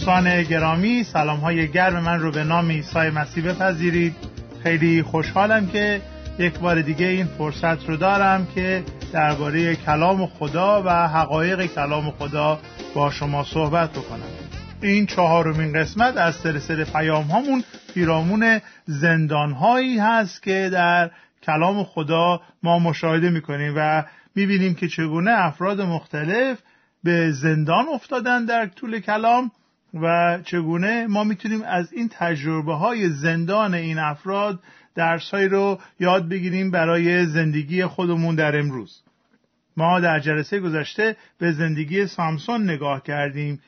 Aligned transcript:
دوستان 0.00 0.42
گرامی 0.42 1.04
سلام 1.04 1.38
های 1.40 1.68
گرم 1.68 2.02
من 2.02 2.20
رو 2.20 2.30
به 2.32 2.44
نام 2.44 2.70
عیسی 2.70 2.98
مسیح 2.98 3.44
بپذیرید. 3.44 4.14
خیلی 4.62 5.02
خوشحالم 5.02 5.66
که 5.66 6.02
یک 6.38 6.58
بار 6.58 6.80
دیگه 6.82 7.06
این 7.06 7.26
فرصت 7.26 7.88
رو 7.88 7.96
دارم 7.96 8.46
که 8.54 8.84
درباره 9.12 9.76
کلام 9.76 10.26
خدا 10.26 10.82
و 10.86 11.08
حقایق 11.08 11.66
کلام 11.66 12.10
خدا 12.10 12.58
با 12.94 13.10
شما 13.10 13.44
صحبت 13.44 13.90
بکنم. 13.90 14.28
این 14.82 15.06
چهارمین 15.06 15.72
قسمت 15.72 16.16
از 16.16 16.34
سلسله 16.34 16.84
پیام 16.84 17.24
هامون 17.24 17.64
پیرامون 17.94 18.60
زندان 18.86 19.52
هایی 19.52 19.98
هست 19.98 20.42
که 20.42 20.70
در 20.72 21.10
کلام 21.42 21.84
خدا 21.84 22.40
ما 22.62 22.78
مشاهده 22.78 23.30
می‌کنیم 23.30 23.74
و 23.76 24.04
می‌بینیم 24.34 24.74
که 24.74 24.88
چگونه 24.88 25.30
افراد 25.30 25.80
مختلف 25.80 26.58
به 27.04 27.32
زندان 27.32 27.84
افتادن 27.94 28.44
در 28.44 28.66
طول 28.66 29.00
کلام. 29.00 29.50
و 29.94 30.38
چگونه 30.44 31.06
ما 31.06 31.24
می‌تونیم 31.24 31.62
از 31.62 31.92
این 31.92 32.08
تجربه 32.12 32.74
های 32.74 33.08
زندان 33.08 33.74
این 33.74 33.98
افراد 33.98 34.60
درسهایی 34.94 35.48
رو 35.48 35.78
یاد 36.00 36.28
بگیریم 36.28 36.70
برای 36.70 37.26
زندگی 37.26 37.84
خودمون 37.84 38.34
در 38.34 38.58
امروز. 38.58 39.02
ما 39.76 40.00
در 40.00 40.20
جلسه 40.20 40.60
گذشته 40.60 41.16
به 41.38 41.52
زندگی 41.52 42.06
سامسون 42.06 42.70
نگاه 42.70 43.02
کردیم. 43.02 43.60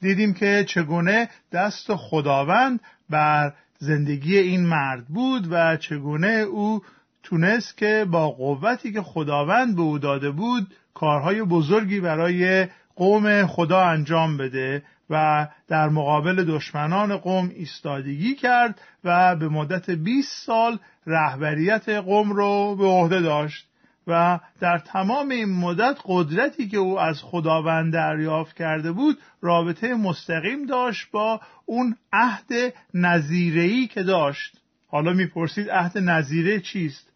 دیدیم 0.00 0.34
که 0.34 0.64
چگونه 0.68 1.28
دست 1.52 1.94
خداوند 1.94 2.80
بر 3.10 3.52
زندگی 3.78 4.38
این 4.38 4.66
مرد 4.66 5.06
بود 5.06 5.46
و 5.50 5.76
چگونه 5.76 6.28
او 6.28 6.82
تونست 7.22 7.76
که 7.76 8.06
با 8.10 8.30
قوتی 8.30 8.92
که 8.92 9.02
خداوند 9.02 9.76
به 9.76 9.82
او 9.82 9.98
داده 9.98 10.30
بود 10.30 10.74
کارهای 10.94 11.42
بزرگی 11.42 12.00
برای 12.00 12.66
قوم 12.96 13.46
خدا 13.46 13.80
انجام 13.80 14.36
بده. 14.36 14.82
و 15.12 15.48
در 15.68 15.88
مقابل 15.88 16.44
دشمنان 16.44 17.16
قوم 17.16 17.50
ایستادگی 17.54 18.34
کرد 18.34 18.80
و 19.04 19.36
به 19.36 19.48
مدت 19.48 19.90
20 19.90 20.46
سال 20.46 20.78
رهبریت 21.06 21.88
قوم 21.88 22.32
رو 22.32 22.76
به 22.76 22.84
عهده 22.86 23.20
داشت 23.20 23.66
و 24.06 24.40
در 24.60 24.78
تمام 24.78 25.28
این 25.28 25.48
مدت 25.48 25.98
قدرتی 26.04 26.68
که 26.68 26.76
او 26.76 27.00
از 27.00 27.22
خداوند 27.22 27.92
دریافت 27.92 28.56
کرده 28.56 28.92
بود 28.92 29.18
رابطه 29.40 29.94
مستقیم 29.94 30.66
داشت 30.66 31.10
با 31.10 31.40
اون 31.66 31.96
عهد 32.12 32.74
نظیره‌ای 32.94 33.86
که 33.86 34.02
داشت. 34.02 34.56
حالا 34.88 35.12
می‌پرسید 35.12 35.70
عهد 35.70 35.98
نظیره 35.98 36.60
چیست؟ 36.60 37.12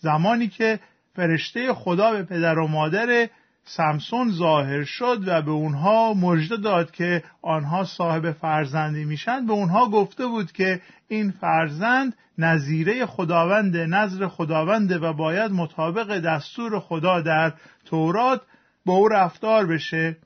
زمانی 0.00 0.48
که 0.48 0.80
فرشته 1.14 1.74
خدا 1.74 2.12
به 2.12 2.22
پدر 2.22 2.58
و 2.58 2.66
مادر 2.66 3.28
سمسون 3.64 4.30
ظاهر 4.30 4.84
شد 4.84 5.18
و 5.26 5.42
به 5.42 5.50
اونها 5.50 6.14
مژده 6.14 6.56
داد 6.56 6.90
که 6.90 7.24
آنها 7.42 7.84
صاحب 7.84 8.32
فرزندی 8.32 9.04
میشن. 9.04 9.46
به 9.46 9.52
اونها 9.52 9.88
گفته 9.88 10.26
بود 10.26 10.52
که 10.52 10.80
این 11.08 11.30
فرزند 11.30 12.14
نظیره 12.38 13.06
خداوند 13.06 13.76
نظر 13.76 14.28
خداونده 14.28 14.98
و 14.98 15.12
باید 15.12 15.52
مطابق 15.52 16.18
دستور 16.18 16.80
خدا 16.80 17.20
در 17.20 17.52
تورات 17.84 18.42
با 18.86 18.94
او 18.94 19.08
رفتار 19.08 19.66
بشه. 19.66 20.16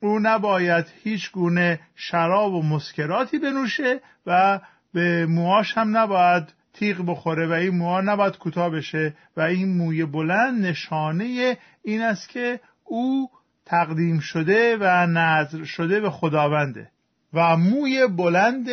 او 0.00 0.18
نباید 0.18 0.86
هیچ 1.02 1.32
گونه 1.32 1.80
شراب 1.94 2.54
و 2.54 2.62
مسکراتی 2.62 3.38
بنوشه 3.38 4.00
و 4.26 4.60
به 4.92 5.26
موهاش 5.26 5.78
هم 5.78 5.96
نباید 5.96 6.54
تیغ 6.72 7.04
بخوره 7.06 7.46
و 7.46 7.52
این 7.52 7.76
موها 7.78 8.00
نباید 8.00 8.38
کوتاه 8.38 8.70
بشه 8.70 9.14
و 9.36 9.40
این 9.40 9.76
موی 9.76 10.04
بلند 10.04 10.66
نشانه 10.66 11.58
این 11.82 12.02
است 12.02 12.28
که 12.28 12.60
او 12.88 13.30
تقدیم 13.66 14.18
شده 14.18 14.76
و 14.80 15.06
نظر 15.06 15.64
شده 15.64 16.00
به 16.00 16.10
خداونده 16.10 16.90
و 17.32 17.56
موی 17.56 18.06
بلند 18.06 18.68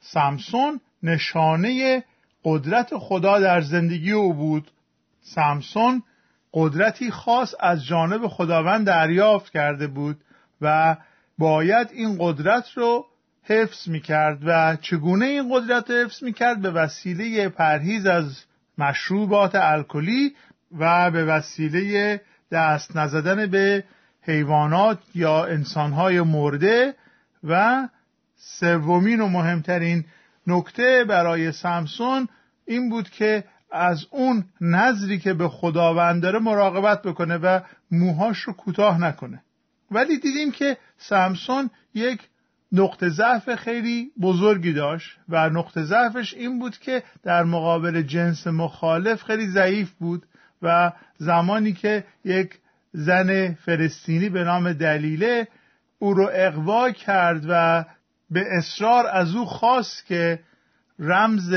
سمسون 0.00 0.80
نشانه 1.02 2.04
قدرت 2.44 2.96
خدا 2.96 3.40
در 3.40 3.60
زندگی 3.60 4.12
او 4.12 4.34
بود. 4.34 4.70
سمسون 5.20 6.02
قدرتی 6.54 7.10
خاص 7.10 7.54
از 7.60 7.86
جانب 7.86 8.26
خداوند 8.26 8.86
دریافت 8.86 9.52
کرده 9.52 9.86
بود 9.86 10.16
و 10.60 10.96
باید 11.38 11.90
این 11.92 12.16
قدرت 12.20 12.64
رو 12.74 13.06
حفظ 13.42 13.88
می 13.88 14.00
کرد 14.00 14.38
و 14.46 14.76
چگونه 14.76 15.24
این 15.24 15.48
قدرت 15.52 15.90
رو 15.90 15.96
حفظ 15.96 16.22
می 16.22 16.32
کرد 16.32 16.62
به 16.62 16.70
وسیله 16.70 17.48
پرهیز 17.48 18.06
از 18.06 18.44
مشروبات 18.78 19.54
الکلی 19.54 20.34
و 20.78 21.10
به 21.10 21.24
وسیله 21.24 22.20
دست 22.52 22.96
نزدن 22.96 23.46
به 23.46 23.84
حیوانات 24.22 24.98
یا 25.14 25.44
انسانهای 25.44 26.20
مرده 26.20 26.94
و 27.44 27.88
سومین 28.36 29.20
و 29.20 29.28
مهمترین 29.28 30.04
نکته 30.46 31.04
برای 31.08 31.52
سمسون 31.52 32.28
این 32.66 32.90
بود 32.90 33.10
که 33.10 33.44
از 33.72 34.06
اون 34.10 34.44
نظری 34.60 35.18
که 35.18 35.34
به 35.34 35.48
خداوند 35.48 36.22
داره 36.22 36.38
مراقبت 36.38 37.02
بکنه 37.02 37.36
و 37.36 37.60
موهاش 37.90 38.38
رو 38.38 38.52
کوتاه 38.52 39.00
نکنه. 39.00 39.42
ولی 39.90 40.18
دیدیم 40.18 40.50
که 40.50 40.76
سمسون 40.98 41.70
یک 41.94 42.20
نقطه 42.72 43.08
ضعف 43.08 43.54
خیلی 43.54 44.10
بزرگی 44.20 44.72
داشت 44.72 45.18
و 45.28 45.50
نقطه 45.50 45.84
ضعفش 45.84 46.34
این 46.34 46.58
بود 46.58 46.78
که 46.78 47.02
در 47.22 47.44
مقابل 47.44 48.02
جنس 48.02 48.46
مخالف 48.46 49.22
خیلی 49.22 49.46
ضعیف 49.46 49.90
بود. 49.90 50.26
و 50.62 50.92
زمانی 51.18 51.72
که 51.72 52.04
یک 52.24 52.58
زن 52.92 53.54
فلسطینی 53.54 54.28
به 54.28 54.44
نام 54.44 54.72
دلیله 54.72 55.48
او 55.98 56.14
رو 56.14 56.30
اقوا 56.32 56.90
کرد 56.90 57.44
و 57.48 57.84
به 58.30 58.44
اصرار 58.50 59.06
از 59.06 59.34
او 59.34 59.46
خواست 59.46 60.06
که 60.06 60.40
رمز 60.98 61.54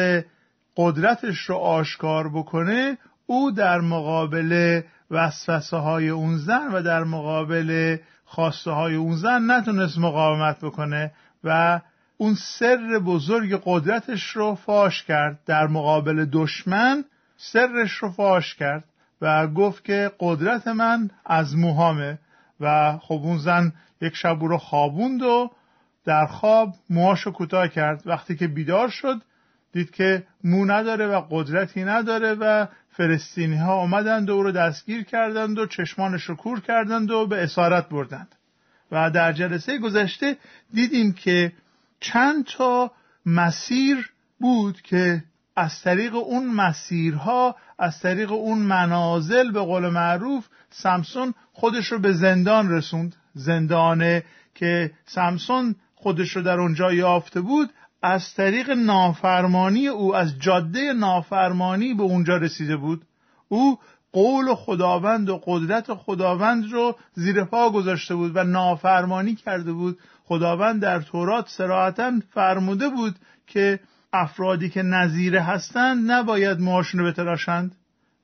قدرتش 0.78 1.38
رو 1.38 1.56
آشکار 1.56 2.30
بکنه 2.30 2.98
او 3.26 3.52
در 3.52 3.82
مقابل 3.82 4.82
وسوسه 5.12 5.78
های 5.78 6.10
اون 6.10 6.38
زن 6.38 6.68
و 6.74 6.82
در 6.82 7.04
مقابل 7.04 7.98
خواسته 8.26 8.72
های 8.72 8.96
اون 8.96 9.16
زن 9.16 9.52
نتونست 9.52 9.98
مقاومت 9.98 10.66
بکنه 10.66 11.12
و 11.44 11.82
اون 12.18 12.36
سر 12.60 13.00
بزرگ 13.06 13.62
قدرتش 13.66 14.30
رو 14.30 14.56
فاش 14.56 15.04
کرد. 15.04 15.40
در 15.46 15.68
مقابل 15.68 16.26
دشمن 16.32 17.06
سرش 17.38 17.92
رو 17.92 18.12
فاش 18.12 18.56
کرد. 18.56 18.84
و 19.22 19.48
گفت 19.48 19.84
که 19.84 20.12
قدرت 20.20 20.68
من 20.68 21.10
از 21.26 21.56
موهامه 21.56 22.20
و 22.60 22.98
خب 22.98 23.20
اون 23.24 23.38
زن 23.38 23.74
یک 24.02 24.16
شب 24.16 24.42
او 24.42 24.48
رو 24.48 24.58
خوابوند 24.58 25.22
و 25.22 25.52
در 26.06 26.26
خواب 26.26 26.76
موهاشو 26.90 27.32
کوتاه 27.32 27.68
کرد. 27.68 28.02
وقتی 28.06 28.36
که 28.36 28.48
بیدار 28.48 28.90
شد 28.90 29.22
دید 29.72 29.92
که 29.92 30.28
مو 30.44 30.66
نداره 30.66 31.08
و 31.08 31.22
قدرتی 31.30 31.84
نداره 31.84 32.34
و 32.34 32.66
فلسطینی 32.90 33.58
ها 33.58 33.76
آمدند 33.76 34.30
و 34.30 34.34
او 34.34 34.44
رو 34.44 34.52
دستگیر 34.52 35.04
کردند 35.04 35.60
و 35.60 35.66
چشمانش 35.66 36.24
رو 36.24 36.36
کور 36.36 36.60
کردند 36.60 37.12
و 37.12 37.28
به 37.28 37.44
اسارت 37.44 37.90
بردند. 37.90 38.36
و 38.92 39.12
در 39.12 39.34
جلسه 39.34 39.78
گذشته 39.78 40.38
دیدیم 40.74 41.14
که 41.14 41.54
چند 42.00 42.46
تا 42.46 42.92
مسیر 43.26 44.10
بود 44.40 44.82
که 44.82 45.24
از 45.56 45.82
طریق 45.82 46.16
اون 46.16 46.48
مسیرها 46.48 47.56
از 47.80 48.00
طریق 48.00 48.32
اون 48.32 48.58
منازل 48.58 49.52
به 49.52 49.60
قول 49.60 49.90
معروف 49.90 50.48
سمسون 50.70 51.34
خودش 51.54 51.92
رو 51.92 52.00
به 52.00 52.14
زندان 52.14 52.72
رسوند. 52.72 53.16
زندانه 53.34 54.24
که 54.56 54.92
سمسون 55.06 55.76
خودش 55.96 56.36
رو 56.36 56.42
در 56.42 56.60
اونجا 56.60 56.94
یافته 56.94 57.42
بود 57.42 57.70
از 58.02 58.34
طریق 58.34 58.70
نافرمانی 58.70 59.88
او 59.88 60.16
از 60.16 60.40
جاده 60.40 60.94
نافرمانی 60.94 61.94
به 61.94 62.04
اونجا 62.04 62.38
رسیده 62.38 62.78
بود. 62.78 63.02
او 63.48 63.80
قول 64.12 64.56
خداوند 64.56 65.30
و 65.30 65.42
قدرت 65.46 65.94
خداوند 65.94 66.72
رو 66.72 66.96
زیر 67.14 67.44
پا 67.44 67.70
گذاشته 67.70 68.16
بود 68.16 68.36
و 68.36 68.44
نافرمانی 68.44 69.36
کرده 69.36 69.74
بود. 69.74 70.00
خداوند 70.24 70.82
در 70.82 71.02
تورات 71.02 71.50
سراحتا 71.50 72.12
فرموده 72.34 72.90
بود 72.90 73.16
که 73.48 73.80
افرادی 74.22 74.70
که 74.70 74.82
نظیره 74.82 75.42
هستند 75.42 76.12
نباید 76.12 76.60
موهاشون 76.60 77.00
رو 77.00 77.08
بتراشند. 77.08 77.76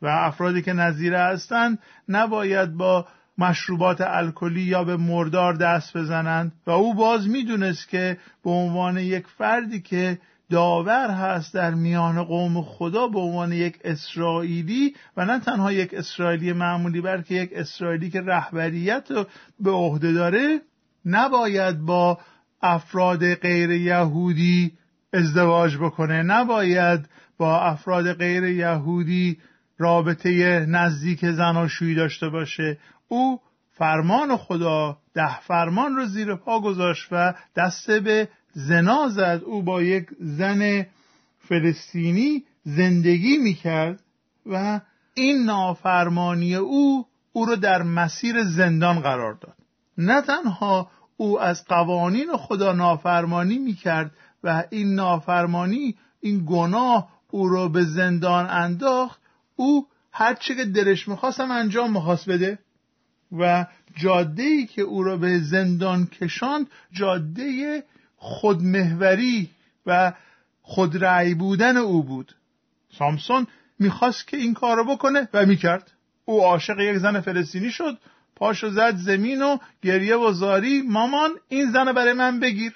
و 0.02 0.08
افرادی 0.08 0.62
که 0.62 0.74
نظیره 0.74 1.20
هستند 1.20 1.80
نباید 2.10 2.74
با 2.74 3.08
مشروبات 3.38 4.02
الکلی 4.02 4.62
یا 4.62 4.84
به 4.84 4.98
مردار 4.98 5.54
دست 5.54 5.98
بزنند. 5.98 6.52
و 6.68 6.72
او 6.72 6.94
باز 6.94 7.28
می‌دونست 7.28 7.90
که 7.90 8.18
به 8.44 8.50
عنوان 8.50 8.98
یک 8.98 9.28
فردی 9.38 9.82
که 9.82 10.20
داور 10.50 11.10
هست 11.10 11.54
در 11.54 11.74
میان 11.74 12.24
قوم 12.24 12.62
خدا 12.62 13.08
به 13.08 13.20
عنوان 13.20 13.52
یک 13.52 13.80
اسرائیلی 13.84 14.96
و 15.18 15.26
نه 15.26 15.40
تنها 15.40 15.72
یک 15.72 15.94
اسرائیلی 15.94 16.54
معمولی 16.54 17.02
بلکه 17.02 17.36
یک 17.36 17.50
اسرائیلی 17.54 18.10
که 18.10 18.22
رهبریت 18.22 19.08
به 19.60 19.72
عهده 19.72 20.12
داره 20.12 20.62
نباید 21.06 21.80
با 21.80 22.20
افراد 22.62 23.36
غیر 23.36 23.72
یهودی 23.72 24.72
ازدواج 25.13 25.78
بکنه. 25.78 26.24
نباید 26.24 27.10
با 27.38 27.62
افراد 27.62 28.13
غیر 28.13 28.44
یهودی 28.44 29.38
رابطه 29.78 30.66
نزدیک 30.69 31.25
زناشویی 31.25 31.96
داشته 31.96 32.30
باشه. 32.30 32.78
او 33.08 33.40
فرمان 33.72 34.38
خدا 34.38 34.98
ده 35.13 35.40
فرمان 35.40 35.96
رو 35.96 36.06
زیر 36.06 36.36
پا 36.36 36.60
گذاشت 36.60 37.08
و 37.12 37.34
دسته 37.56 38.00
به 38.00 38.30
زنا 38.54 39.08
زد. 39.10 39.42
او 39.46 39.63
با 39.63 39.81
یک 39.81 40.08
زن 40.19 40.86
فلسطینی 41.40 42.44
زندگی 42.64 43.38
می‌کرد 43.38 44.00
و 44.46 44.81
این 45.14 45.44
نافرمانی 45.44 46.56
او 46.56 47.06
او 47.34 47.46
رو 47.46 47.56
در 47.56 47.81
مسیر 47.81 48.44
زندان 48.44 49.00
قرار 49.00 49.34
داد. 49.34 49.56
نه 49.98 50.22
تنها 50.22 50.92
او 51.18 51.42
از 51.42 51.66
قوانین 51.66 52.28
خدا 52.38 52.74
نافرمانی 52.74 53.57
می‌کرد 53.57 54.12
و 54.44 54.64
این 54.70 54.96
نافرمانی 54.96 55.96
این 56.22 56.44
گناه 56.48 57.10
او 57.32 57.50
را 57.50 57.68
به 57.68 57.84
زندان 57.84 58.50
انداخت 58.50 59.22
او 59.56 59.88
هر 60.12 60.34
چی 60.34 60.56
که 60.56 60.66
دلش 60.66 61.08
می‌خواستم 61.08 61.52
انجام 61.52 61.94
می‌خواست 61.94 62.30
بده. 62.30 62.60
و 63.38 63.66
جاده 63.96 64.44
ای 64.44 64.66
که 64.66 64.82
او 64.82 65.04
را 65.04 65.18
به 65.18 65.40
زندان 65.40 66.06
کشاند 66.06 66.68
جاده 66.92 67.84
خودمهوری 68.16 69.50
و 69.86 70.14
خودرأی 70.62 71.34
بودن 71.34 71.78
او 71.78 72.04
بود. 72.04 72.36
سامسون 72.98 73.48
می‌خواست 73.80 74.28
که 74.28 74.38
این 74.38 74.54
کار 74.54 74.78
رو 74.78 74.86
بکنه 74.86 75.30
و 75.34 75.46
می‌کرد. 75.46 75.92
او 76.26 76.42
عاشق 76.42 76.80
یک 76.80 76.98
زن 76.98 77.22
فلسطینی 77.22 77.72
شد 77.72 77.98
پاشو 78.36 78.70
زد 78.70 78.96
زمین 78.96 79.42
و 79.42 79.58
گریه 79.82 80.16
و 80.16 80.32
زاری 80.32 80.82
مامان 80.82 81.32
این 81.50 81.72
زن 81.72 81.94
برای 81.94 82.14
من 82.14 82.40
بگیر. 82.40 82.74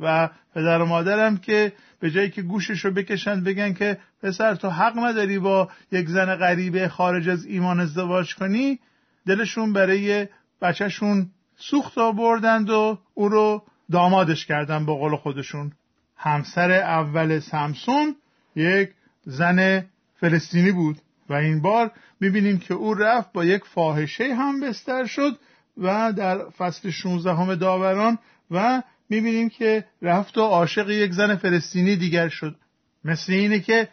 و 0.00 0.28
پدر 0.54 0.82
و 0.82 0.86
مادرم 0.86 1.36
که 1.36 1.72
به 2.00 2.10
جایی 2.10 2.30
که 2.30 2.42
گوشش 2.42 2.84
رو 2.84 2.90
بکشند 2.90 3.44
بگن 3.44 3.72
که 3.72 3.98
پسر 4.22 4.54
تو 4.54 4.68
حق 4.68 4.98
نداری 4.98 5.38
با 5.38 5.68
یک 5.92 6.08
زن 6.08 6.36
غریبه 6.36 6.88
خارج 6.88 7.28
از 7.28 7.44
ایمان 7.44 7.80
ازدواج 7.80 8.34
کنی 8.34 8.78
دلشون 9.26 9.72
برای 9.72 10.26
بچهشون 10.62 11.30
سوخت 11.56 11.98
آوردند 11.98 12.70
و 12.70 12.98
او 13.14 13.28
رو 13.28 13.62
دامادش 13.90 14.46
کردن 14.46 14.86
با 14.86 14.94
قول 14.94 15.16
خودشون. 15.16 15.72
همسر 16.16 16.70
اول 16.72 17.38
سمسون 17.38 18.16
یک 18.56 18.90
زن 19.24 19.86
فلسطینی 20.20 20.72
بود 20.72 20.96
و 21.28 21.34
این 21.34 21.62
بار 21.62 21.90
می‌بینیم 22.20 22.58
که 22.58 22.74
او 22.74 22.94
رفت 22.94 23.32
با 23.32 23.44
یک 23.44 23.64
فاحشه 23.64 24.34
هم 24.34 24.60
بستر 24.60 25.06
شد 25.06 25.38
و 25.78 26.12
در 26.12 26.50
فصل 26.50 26.90
16 26.90 27.34
همه 27.34 27.56
داوران 27.56 28.18
و 28.50 28.82
می‌بینیم 29.10 29.48
که 29.48 29.84
رفت 30.02 30.38
و 30.38 30.40
عاشق 30.40 30.90
یک 30.90 31.12
زن 31.12 31.36
فلسطینی 31.36 31.96
دیگر 31.96 32.28
شد. 32.28 32.56
مثل 33.04 33.32
اینه 33.32 33.60
که 33.60 33.88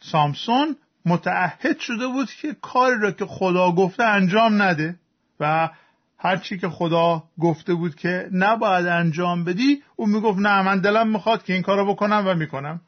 سامسون 0.00 0.76
متعهد 1.06 1.78
شده 1.78 2.06
بود 2.06 2.30
که 2.30 2.56
کاری 2.62 3.00
را 3.00 3.10
که 3.10 3.26
خدا 3.26 3.72
گفته 3.72 4.02
انجام 4.02 4.62
نده 4.62 4.96
و 5.40 5.70
هرچی 6.18 6.58
که 6.58 6.68
خدا 6.68 7.24
گفته 7.40 7.74
بود 7.74 7.94
که 7.94 8.28
نباید 8.32 8.86
انجام 8.86 9.44
بدی 9.44 9.82
او 9.96 10.06
می‌گفت 10.06 10.38
نه 10.38 10.62
من 10.62 10.80
دلم 10.80 11.08
می‌خواد 11.08 11.44
که 11.44 11.52
این 11.52 11.62
کارو 11.62 11.94
بکنم 11.94 12.24
و 12.26 12.34
می‌کنم. 12.34 12.80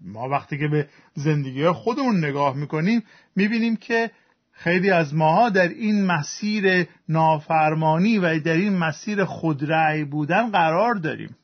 ما 0.00 0.28
وقتی 0.28 0.58
که 0.58 0.68
به 0.68 0.88
زندگی 1.14 1.68
خودمون 1.68 2.24
نگاه 2.24 2.56
می‌کنیم 2.56 3.04
می‌بینیم 3.36 3.76
که 3.76 4.10
خیلی 4.58 4.90
از 4.90 5.14
ماها 5.14 5.50
در 5.50 5.68
این 5.68 6.06
مسیر 6.06 6.86
نافرمانی 7.08 8.18
و 8.18 8.40
در 8.40 8.52
این 8.52 8.78
مسیر 8.78 9.24
خودرأی 9.24 10.04
بودن 10.04 10.50
قرار 10.50 10.94
داریم. 10.94 11.36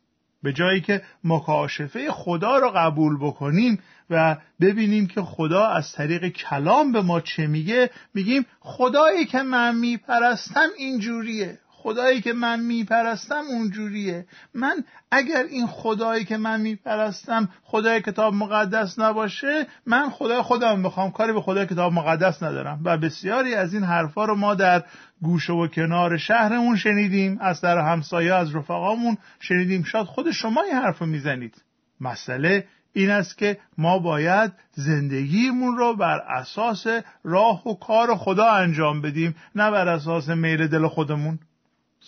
به 0.43 0.53
جایی 0.53 0.81
که 0.81 1.03
مکاشفه 1.25 2.11
خدا 2.11 2.59
را 2.59 2.71
قبول 2.71 3.17
بکنیم 3.21 3.79
و 4.11 4.37
ببینیم 4.61 5.07
که 5.07 5.23
خدا 5.23 5.67
از 5.67 5.93
طریق 5.93 6.29
کلام 6.29 6.93
به 6.93 7.03
ما 7.03 7.21
چه 7.21 7.47
میگه 7.47 7.91
میگیم 8.15 8.47
خدایی 8.61 9.25
که 9.27 9.43
من 9.43 9.77
میپرستم 9.77 10.69
اینجوریه. 10.79 11.59
خدایی 11.85 12.21
که 12.21 12.33
من 12.33 12.61
میپرستم 12.61 13.43
اونجوریه. 13.51 14.27
من 14.55 14.85
اگر 15.11 15.43
این 15.51 15.67
خدایی 15.67 16.25
که 16.25 16.37
من 16.37 16.61
میپرستم 16.61 17.49
خدای 17.63 18.03
کتاب 18.03 18.35
مقدس 18.35 18.99
نباشه 18.99 19.67
من 19.87 20.11
خدای 20.11 20.43
خودم 20.43 20.81
می‌خوام. 20.81 21.11
کاری 21.11 21.33
به 21.33 21.41
خدای 21.41 21.67
کتاب 21.67 21.93
مقدس 21.93 22.43
ندارم. 22.43 22.81
و 22.85 22.99
بسیاری 22.99 23.55
از 23.55 23.75
این 23.75 23.83
حرفا 23.83 24.25
رو 24.25 24.35
ما 24.35 24.55
در 24.55 24.85
گوشه 25.23 25.53
و 25.53 25.67
کنار 25.67 26.17
شهرمون 26.17 26.77
شنیدیم 26.77 27.39
از 27.41 27.61
در 27.61 27.79
همسایه 27.79 28.35
از 28.35 28.57
رفقامون 28.57 29.19
شنیدیم. 29.41 29.83
شاید 29.83 30.07
خود 30.07 30.31
شما 30.31 30.63
این 30.63 30.75
حرف 30.75 30.99
رو 30.99 31.07
می‌زنید. 31.07 31.63
مسئله 32.01 32.67
این 32.93 33.11
است 33.11 33.39
که 33.39 33.59
ما 33.79 33.99
باید 33.99 34.53
زندگیمون 34.73 35.77
رو 35.77 35.97
بر 35.97 36.19
اساس 36.19 36.87
راه 37.25 37.69
و 37.69 37.75
کار 37.75 38.15
خدا 38.17 38.51
انجام 38.51 39.03
بدیم 39.03 39.35
نه 39.55 39.71
بر 39.71 39.89
اساس 39.89 40.29
میل 40.29 40.67
دل 40.67 40.89
خودمون. 40.89 41.39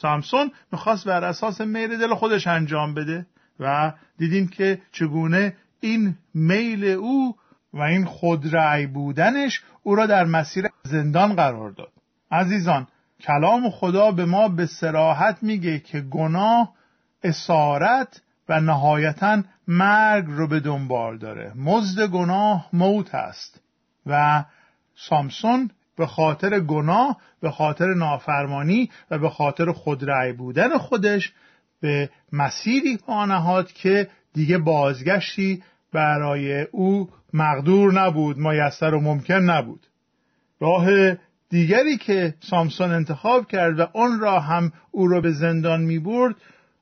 سامسون 0.00 0.52
می‌خواست 0.72 1.04
بر 1.04 1.24
اساس 1.24 1.60
میل 1.60 1.98
دل 1.98 2.14
خودش 2.14 2.46
انجام 2.46 2.94
بده 2.94 3.26
و 3.60 3.92
دیدیم 4.18 4.48
که 4.48 4.82
چگونه 4.92 5.56
این 5.80 6.14
میل 6.34 6.84
او 6.84 7.36
و 7.72 7.80
این 7.80 8.04
خودرأی 8.04 8.86
بودنش 8.86 9.62
او 9.82 9.94
را 9.94 10.06
در 10.06 10.24
مسیر 10.24 10.66
زندان 10.82 11.36
قرار 11.36 11.70
داد. 11.70 11.92
عزیزان 12.30 12.86
کلام 13.20 13.70
خدا 13.70 14.10
به 14.10 14.24
ما 14.24 14.48
به 14.48 14.66
سراحت 14.66 15.38
میگه 15.42 15.78
که 15.78 16.00
گناه 16.00 16.72
اسارت 17.22 18.22
و 18.48 18.60
نهایتا 18.60 19.42
مرگ 19.68 20.24
رو 20.28 20.48
به 20.48 20.60
دنبال 20.60 21.18
داره. 21.18 21.52
مزد 21.56 22.06
گناه 22.06 22.68
موت 22.72 23.14
است 23.14 23.60
و 24.06 24.44
سامسون 24.96 25.70
به 25.96 26.06
خاطر 26.06 26.60
گناه 26.60 27.16
به 27.40 27.50
خاطر 27.50 27.94
نافرمانی 27.94 28.90
و 29.10 29.18
به 29.18 29.28
خاطر 29.28 29.72
خودرأی 29.72 30.32
بودن 30.32 30.78
خودش 30.78 31.32
به 31.80 32.10
مسیری 32.32 32.96
پا 32.96 33.62
که 33.62 34.08
دیگه 34.32 34.58
بازگشتی 34.58 35.62
برای 35.92 36.62
او 36.62 37.10
مقدور 37.32 37.92
نبود 37.92 38.36
میسر 38.36 38.94
و 38.94 39.00
ممکن 39.00 39.34
نبود. 39.34 39.86
راه 40.60 40.86
دیگری 41.50 41.96
که 41.96 42.34
سامسون 42.40 42.92
انتخاب 42.92 43.46
کرد 43.46 43.80
و 43.80 43.86
آن 43.94 44.20
را 44.20 44.40
هم 44.40 44.72
او 44.90 45.08
را 45.08 45.20
به 45.20 45.32
زندان 45.32 45.82
می 45.82 45.98
برد 45.98 46.34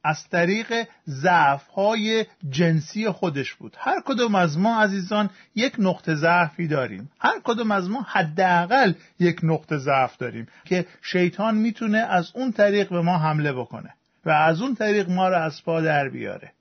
از 0.05 0.29
طریق 0.29 0.87
ضعف 1.09 1.69
های 1.69 2.27
جنسی 2.51 3.11
خودش 3.11 3.55
بود. 3.55 3.77
هر 3.79 4.01
کدوم 4.05 4.35
از 4.35 4.59
ما 4.59 4.83
عزیزان 4.83 5.31
یک 5.55 5.75
نقطه 5.79 6.15
ضعفی 6.15 6.69
داریم. 6.69 7.11
هر 7.21 7.41
کدوم 7.45 7.71
از 7.71 7.91
ما 7.91 8.03
حداقل 8.03 8.93
یک 9.19 9.41
نقطه 9.43 9.79
ضعف 9.79 10.17
داریم 10.17 10.47
که 10.65 10.87
شیطان 11.03 11.55
می‌تونه 11.55 11.99
از 11.99 12.31
اون 12.35 12.53
طریق 12.53 12.89
به 12.89 13.01
ما 13.01 13.19
حمله 13.19 13.53
بکنه 13.53 13.95
و 14.25 14.31
از 14.31 14.61
اون 14.61 14.75
طریق 14.75 15.11
ما 15.11 15.29
رو 15.29 15.43
از 15.43 15.65
پا 15.65 15.81
در 15.81 16.09
بیاره. 16.09 16.53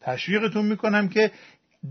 تشویقتون 0.00 0.66
می‌کنم 0.66 1.08
که 1.08 1.30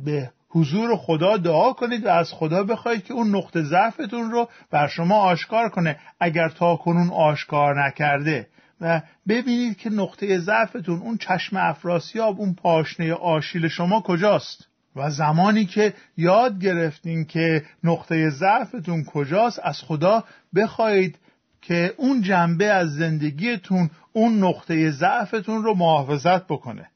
به 0.05 0.31
حضور 0.50 0.95
خدا 0.95 1.38
دعا 1.38 1.74
کنید 1.74 2.05
و 2.05 2.09
از 2.09 2.33
خدا 2.33 2.63
بخواید 2.63 3.03
که 3.03 3.13
اون 3.13 3.36
نقطه 3.36 3.62
ضعفتون 3.62 4.31
رو 4.31 4.50
بر 4.71 4.88
شما 4.88 5.15
آشکار 5.15 5.69
کنه. 5.69 6.00
اگر 6.19 6.50
تا 6.50 6.75
کنون 6.75 7.09
آشکار 7.09 7.86
نکرده 7.86 8.47
و 8.81 9.01
ببینید 9.27 9.77
که 9.77 9.89
نقطه 9.89 10.39
ضعفتون 10.39 11.00
اون 11.00 11.17
چشم 11.17 11.57
افراسیاب 11.57 12.39
اون 12.39 12.53
پاشنه 12.53 13.13
آشیل 13.13 13.67
شما 13.67 14.01
کجاست؟ 14.01 14.67
و 14.95 15.09
زمانی 15.09 15.65
که 15.65 15.93
یاد 16.17 16.59
گرفتین 16.59 17.25
که 17.25 17.65
نقطه 17.83 18.29
ضعفتون 18.29 19.03
کجاست 19.03 19.59
از 19.63 19.81
خدا 19.81 20.23
بخواهید 20.55 21.19
که 21.61 21.93
اون 21.97 22.21
جنبه 22.21 22.65
از 22.65 22.95
زندگیتون 22.95 23.89
اون 24.13 24.43
نقطه 24.43 24.91
ضعفتون 24.91 25.63
رو 25.63 25.75
محافظت 25.75 26.47
بکنه. 26.47 26.89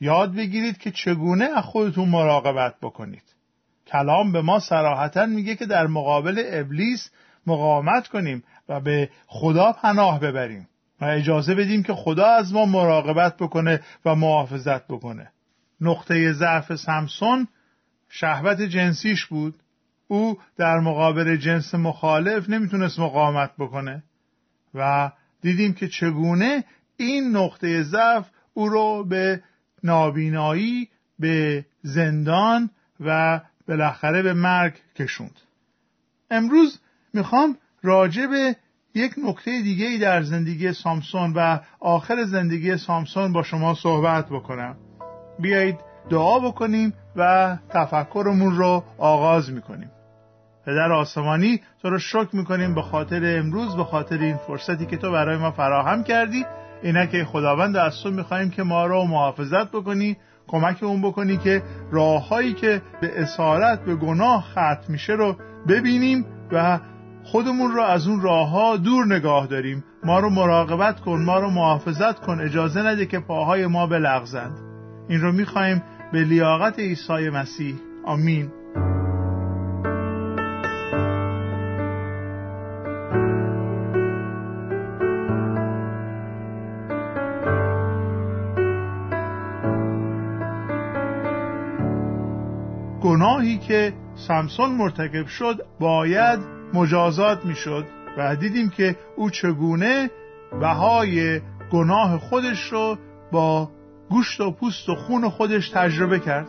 یاد 0.00 0.34
بگیرید 0.34 0.78
که 0.78 0.90
چگونه 0.90 1.44
از 1.56 1.64
خودتون 1.64 2.08
مراقبت 2.08 2.74
بکنید. 2.82 3.22
کلام 3.86 4.32
به 4.32 4.42
ما 4.42 4.58
سراحتا 4.58 5.26
میگه 5.26 5.56
که 5.56 5.66
در 5.66 5.86
مقابل 5.86 6.42
ابلیس 6.46 7.10
مقاومت 7.46 8.08
کنیم 8.08 8.44
و 8.68 8.80
به 8.80 9.10
خدا 9.26 9.72
پناه 9.72 10.20
ببریم. 10.20 10.68
و 11.00 11.04
اجازه 11.04 11.54
بدیم 11.54 11.82
که 11.82 11.94
خدا 11.94 12.26
از 12.26 12.52
ما 12.52 12.64
مراقبت 12.64 13.36
بکنه 13.36 13.80
و 14.04 14.14
محافظت 14.14 14.86
بکنه. 14.86 15.32
نقطه 15.80 16.32
ضعف 16.32 16.74
سمسون 16.74 17.48
شهوت 18.08 18.60
جنسیش 18.60 19.26
بود. 19.26 19.54
او 20.08 20.38
در 20.56 20.80
مقابل 20.80 21.36
جنس 21.36 21.74
مخالف 21.74 22.50
نمی‌تونست 22.50 22.98
مقاومت 22.98 23.50
بکنه. 23.58 24.02
و 24.74 25.12
دیدیم 25.40 25.74
که 25.74 25.88
چگونه 25.88 26.64
این 26.96 27.36
نقطه 27.36 27.82
ضعف 27.82 28.26
او 28.54 28.68
رو 28.68 29.04
به 29.04 29.42
نابینایی 29.84 30.88
به 31.18 31.66
زندان 31.82 32.70
و 33.00 33.40
بالاخره 33.68 34.22
به 34.22 34.32
مرگ 34.32 34.74
کشوند. 34.96 35.40
امروز 36.30 36.80
می‌خوام 37.14 37.56
راجع 37.82 38.26
به 38.26 38.56
یک 38.94 39.14
نکته 39.24 39.62
دیگه 39.62 39.86
ای 39.86 39.98
در 39.98 40.22
زندگی 40.22 40.72
سامسون 40.72 41.32
و 41.36 41.58
آخر 41.80 42.24
زندگی 42.24 42.76
سامسون 42.76 43.32
با 43.32 43.42
شما 43.42 43.74
صحبت 43.74 44.26
بکنم. 44.28 44.76
بیایید 45.38 45.78
دعا 46.10 46.38
بکنیم 46.38 46.92
و 47.16 47.56
تفکرمون 47.70 48.56
رو 48.56 48.84
آغاز 48.98 49.52
می‌کنیم. 49.52 49.90
پدر 50.66 50.92
آسمانی 50.92 51.60
تو 51.82 51.90
رو 51.90 51.98
شکر 51.98 52.28
می‌کنیم 52.32 52.74
به 52.74 52.82
خاطر 52.82 53.38
امروز 53.38 53.76
به 53.76 53.84
خاطر 53.84 54.18
این 54.18 54.36
فرصتی 54.36 54.86
که 54.86 54.96
تو 54.96 55.12
برای 55.12 55.36
ما 55.36 55.50
فراهم 55.50 56.04
کردی. 56.04 56.46
اینا 56.82 57.06
که 57.06 57.24
خداوند 57.24 57.76
از 57.76 58.02
تو 58.02 58.10
می‌خواهیم 58.10 58.50
که 58.50 58.62
ما 58.62 58.86
رو 58.86 59.04
محافظت 59.04 59.68
بکنی 59.68 60.16
کمک 60.46 60.82
اون 60.82 61.02
بکنی 61.02 61.36
که 61.36 61.62
راههایی 61.92 62.52
که 62.52 62.82
به 63.00 63.22
اسارت 63.22 63.84
به 63.84 63.94
گناه 63.94 64.44
ختم 64.50 64.84
میشه 64.88 65.12
رو 65.12 65.36
ببینیم 65.68 66.26
و 66.52 66.78
خودمون 67.30 67.70
رو 67.70 67.82
از 67.82 68.08
اون 68.08 68.20
راه 68.20 68.48
ها 68.48 68.76
دور 68.76 69.06
نگاه 69.06 69.46
داریم. 69.46 69.84
ما 70.04 70.20
رو 70.20 70.30
مراقبت 70.30 71.00
کن 71.00 71.24
ما 71.24 71.38
رو 71.38 71.50
محافظت 71.50 72.20
کن. 72.20 72.40
اجازه 72.40 72.80
نده 72.86 73.06
که 73.06 73.18
پاهای 73.18 73.66
ما 73.66 73.86
بلغزند. 73.86 74.58
این 75.08 75.20
رو 75.20 75.32
می‌خواهیم 75.32 75.82
به 76.12 76.24
لیاقت 76.24 76.78
عیسی 76.78 77.30
مسیح. 77.30 77.74
آمین. 78.04 78.50
گناهی 93.02 93.58
که 93.58 93.92
سمسون 94.14 94.70
مرتکب 94.70 95.26
شد 95.26 95.66
باید 95.80 96.59
مجازات 96.74 97.44
می‌شد 97.44 97.86
و 98.18 98.36
دیدیم 98.36 98.70
که 98.70 98.96
او 99.16 99.30
چگونه 99.30 100.10
بهای 100.60 101.40
گناه 101.72 102.18
خودش 102.18 102.72
رو 102.72 102.98
با 103.32 103.70
گوشت 104.10 104.40
و 104.40 104.50
پوست 104.50 104.88
و 104.88 104.94
خون 104.94 105.28
خودش 105.28 105.68
تجربه 105.68 106.18
کرد. 106.18 106.48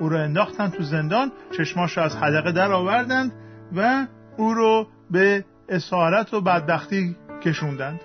او 0.00 0.08
رو 0.08 0.16
انداختن 0.16 0.68
تو 0.68 0.82
زندان 0.82 1.32
چشماش 1.56 1.98
از 1.98 2.16
حدقه 2.16 2.52
در 2.52 2.72
آوردند 2.72 3.32
و 3.76 4.06
او 4.36 4.54
رو 4.54 4.86
به 5.10 5.44
اسارت 5.68 6.34
و 6.34 6.40
بدبختی 6.40 7.16
کشوندند. 7.42 8.00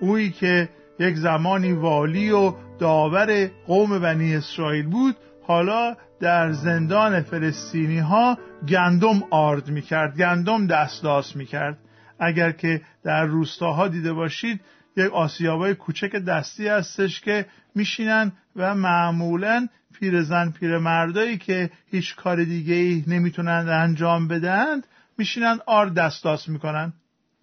اویی 0.00 0.30
که 0.30 0.68
یک 0.98 1.16
زمانی 1.16 1.72
والی 1.72 2.30
و 2.30 2.52
داور 2.78 3.50
قوم 3.66 3.98
بنی 3.98 4.36
اسرائیل 4.36 4.86
بود 4.86 5.16
حالا 5.50 5.96
در 6.20 6.52
زندان 6.52 7.22
فلسطینی 7.22 7.98
ها 7.98 8.38
گندم 8.68 9.22
آرد 9.30 9.70
می 9.70 9.82
کرد 9.82 10.16
گندم 10.18 10.66
دستلاس 10.66 11.36
می 11.36 11.46
کرد 11.46 11.78
اگر 12.18 12.52
که 12.52 12.80
در 13.04 13.24
روستاها 13.24 13.88
دیده 13.88 14.12
باشید 14.12 14.60
یک 14.96 15.12
آسیابای 15.12 15.74
کوچک 15.74 16.16
دستی 16.16 16.68
هستش 16.68 17.20
که 17.20 17.46
میشینن 17.74 18.32
و 18.56 18.74
معمولا 18.74 19.68
پیرزن 19.94 20.50
پیرمردایی 20.50 21.38
که 21.38 21.70
هیچ 21.90 22.16
کار 22.16 22.44
دیگه 22.44 22.74
ای 22.74 23.04
نمی‌تونند 23.06 23.68
انجام 23.68 24.28
بدهند 24.28 24.86
میشینن 25.18 25.58
آر 25.66 25.86
دستاس 25.86 26.48
می‌کنن. 26.48 26.92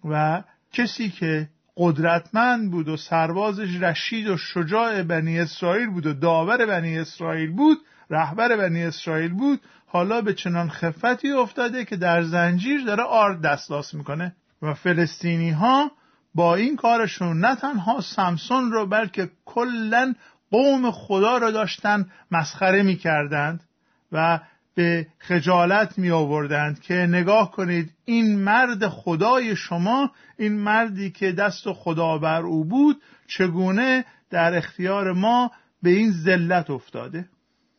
و 0.04 0.42
کسی 0.72 1.10
که 1.10 1.48
قدرتمند 1.76 2.70
بود 2.70 2.88
و 2.88 2.96
سربازش 2.96 3.82
رشید 3.82 4.28
و 4.28 4.36
شجاع 4.36 5.02
بنی 5.02 5.40
اسرائیل 5.40 5.90
بود 5.90 6.06
و 6.06 6.12
داور 6.12 6.66
بنی 6.66 6.98
اسرائیل 6.98 7.50
بود 7.50 7.78
رهبر 8.10 8.56
بنی 8.56 8.84
اسرائیل 8.84 9.32
بود 9.32 9.60
حالا 9.86 10.20
به 10.20 10.34
چنان 10.34 10.68
خفتی 10.68 11.30
افتاده 11.30 11.84
که 11.84 11.96
در 11.96 12.22
زنجیر 12.22 12.84
داره 12.84 13.02
آرد 13.02 13.40
دستلاس 13.40 13.94
می‌کنه. 13.94 14.34
و 14.62 14.74
فلسطینی 14.74 15.50
ها 15.50 15.90
با 16.34 16.54
این 16.54 16.76
کارشون 16.76 17.40
نه 17.40 17.56
تنها 17.56 18.00
سمسون 18.00 18.72
رو 18.72 18.86
بلکه 18.86 19.30
کلا 19.44 20.14
قوم 20.50 20.90
خدا 20.90 21.38
رو 21.38 21.50
داشتن 21.50 22.06
مسخره 22.30 22.82
می‌کردند 22.82 23.64
و 24.12 24.40
به 24.74 25.06
خجالت 25.18 25.98
می 25.98 26.10
آوردند 26.10 26.80
که 26.80 26.94
نگاه 26.94 27.50
کنید 27.50 27.92
این 28.04 28.38
مرد 28.38 28.88
خدای 28.88 29.56
شما 29.56 30.10
این 30.38 30.52
مردی 30.52 31.10
که 31.10 31.32
دست 31.32 31.72
خدا 31.72 32.18
بر 32.18 32.42
او 32.42 32.64
بود 32.64 33.02
چگونه 33.28 34.04
در 34.30 34.56
اختیار 34.56 35.12
ما 35.12 35.50
به 35.82 35.90
این 35.90 36.10
ذلت 36.10 36.70
افتاده؟ 36.70 37.28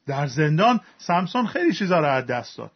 در 0.07 0.27
زندان 0.27 0.79
سمسون 0.97 1.47
خیلی 1.47 1.73
چیزا 1.73 1.99
را 1.99 2.11
از 2.11 2.25
دست 2.25 2.57
داد. 2.57 2.71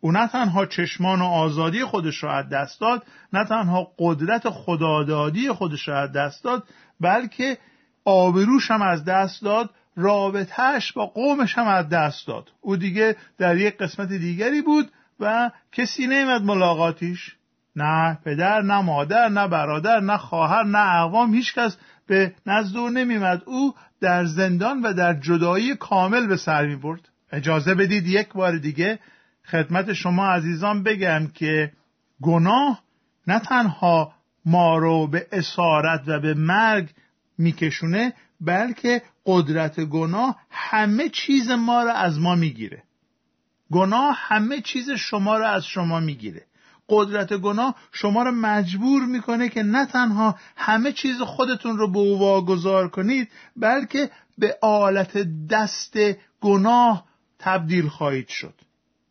او 0.00 0.12
نه 0.12 0.28
تنها 0.28 0.66
چشمان 0.66 1.22
و 1.22 1.24
آزادی 1.24 1.84
خودش 1.84 2.24
را 2.24 2.36
از 2.36 2.48
دست 2.48 2.80
داد 2.80 3.06
نه 3.32 3.44
تنها 3.44 3.92
قدرت 3.98 4.48
خدادادی 4.48 5.52
خودش 5.52 5.88
را 5.88 6.00
از 6.00 6.12
دست 6.12 6.44
داد 6.44 6.64
بلکه 7.00 7.58
آبروش 8.04 8.70
هم 8.70 8.82
از 8.82 9.04
دست 9.04 9.42
داد 9.42 9.70
رابطهش 9.96 10.92
با 10.92 11.06
قومش 11.06 11.58
هم 11.58 11.66
از 11.66 11.88
دست 11.88 12.26
داد. 12.26 12.52
او 12.60 12.76
دیگه 12.76 13.16
در 13.38 13.56
یک 13.56 13.76
قسمت 13.76 14.08
دیگری 14.08 14.62
بود 14.62 14.90
و 15.20 15.50
کسی 15.72 16.06
نیمد 16.06 16.42
ملاقاتیش. 16.42 17.36
نه 17.76 18.18
پدر 18.24 18.62
نه 18.62 18.80
مادر 18.80 19.28
نه 19.28 19.48
برادر 19.48 20.00
نه 20.00 20.16
خواهر 20.16 20.64
نه 20.64 20.96
اقوام 20.96 21.34
هیچکس 21.34 21.76
به 22.06 22.34
نزد 22.46 22.76
او 22.76 22.88
نمیمد 22.88 23.42
او 23.46 23.74
در 24.00 24.24
زندان 24.24 24.82
و 24.82 24.92
در 24.92 25.14
جدایی 25.14 25.74
کامل 25.76 26.26
به 26.26 26.36
سر 26.36 26.66
می 26.66 26.76
برد. 26.76 27.08
اجازه 27.32 27.74
بدید 27.74 28.06
یک 28.06 28.32
بار 28.32 28.58
دیگه 28.58 28.98
خدمت 29.46 29.92
شما 29.92 30.26
عزیزان 30.26 30.82
بگم 30.82 31.26
که 31.34 31.72
گناه 32.22 32.82
نه 33.26 33.38
تنها 33.38 34.12
ما 34.44 34.78
رو 34.78 35.06
به 35.06 35.26
اسارت 35.32 36.02
و 36.06 36.20
به 36.20 36.34
مرگ 36.34 36.90
میکشونه 37.38 38.12
بلکه 38.40 39.02
قدرت 39.26 39.80
گناه 39.80 40.36
همه 40.50 41.08
چیز 41.08 41.50
ما 41.50 41.82
رو 41.82 41.90
از 41.90 42.18
ما 42.18 42.34
می‌گیره 42.34 42.82
گناه 43.72 44.16
همه 44.18 44.60
چیز 44.60 44.90
شما 44.90 45.38
رو 45.38 45.46
از 45.46 45.66
شما 45.66 46.00
می‌گیره 46.00 46.47
قدرت 46.88 47.32
گناه 47.32 47.74
شما 47.92 48.22
رو 48.22 48.30
مجبور 48.30 49.04
می‌کنه 49.06 49.48
که 49.48 49.62
نه 49.62 49.86
تنها 49.86 50.38
همه 50.56 50.92
چیز 50.92 51.20
خودتون 51.20 51.78
رو 51.78 51.90
به 51.90 51.98
او 51.98 52.18
واگذار 52.18 52.88
کنید 52.88 53.28
بلکه 53.56 54.10
به 54.38 54.58
آلت 54.62 55.28
دست 55.50 55.98
گناه 56.40 57.04
تبدیل 57.38 57.88
خواهید 57.88 58.28
شد. 58.28 58.54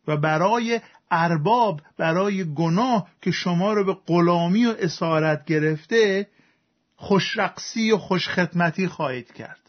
و 0.08 0.16
برای 0.16 0.80
ارباب 1.10 1.80
برای 1.98 2.54
گناه 2.54 3.08
که 3.22 3.30
شما 3.30 3.72
رو 3.72 3.84
به 3.84 3.96
غلامی 4.06 4.66
و 4.66 4.74
اسارت 4.78 5.44
گرفته 5.44 6.28
خوشرقصی 6.96 7.92
و 7.92 7.98
خوشخدمتی 7.98 8.88
خواهید 8.88 9.32
کرد. 9.32 9.67